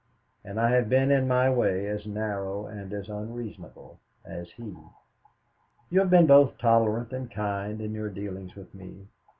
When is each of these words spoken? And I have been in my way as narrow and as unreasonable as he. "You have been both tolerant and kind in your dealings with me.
And 0.43 0.59
I 0.59 0.71
have 0.71 0.89
been 0.89 1.11
in 1.11 1.27
my 1.27 1.47
way 1.51 1.85
as 1.85 2.07
narrow 2.07 2.65
and 2.65 2.91
as 2.91 3.07
unreasonable 3.07 3.99
as 4.25 4.49
he. 4.53 4.73
"You 5.91 5.99
have 5.99 6.09
been 6.09 6.25
both 6.25 6.57
tolerant 6.57 7.13
and 7.13 7.29
kind 7.29 7.79
in 7.79 7.93
your 7.93 8.09
dealings 8.09 8.55
with 8.55 8.73
me. 8.73 9.05